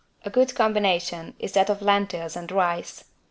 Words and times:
A 0.25 0.31
good 0.31 0.55
combination 0.55 1.35
is 1.37 1.51
that 1.51 1.69
of 1.69 1.79
lentils 1.83 2.35
and 2.35 2.51
rice. 2.51 3.03